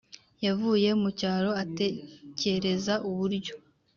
yavuye 0.45 0.89
mucyaro 1.01 1.51
atekereza 1.63 2.93
uburyo 3.09 3.53